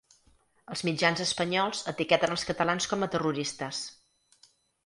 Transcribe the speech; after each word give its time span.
Els 0.75 0.81
mitjans 0.87 1.21
espanyols 1.25 1.83
etiqueten 1.93 2.33
els 2.37 2.47
catalans 2.49 2.91
com 2.95 3.07
a 3.07 3.11
terroristes. 3.17 3.87